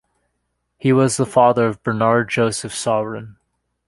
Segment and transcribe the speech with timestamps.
[0.79, 3.35] He was the father of Bernard-Joseph Saurin.